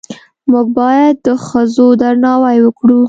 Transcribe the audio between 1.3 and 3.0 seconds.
ښځو درناوی وکړو